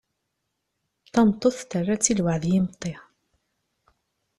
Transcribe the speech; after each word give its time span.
Tameṭṭut, 1.13 1.57
terra-tt 1.71 2.11
i 2.11 2.13
lwaɛd 2.19 2.43
n 2.47 2.51
yimeṭṭi. 2.53 2.93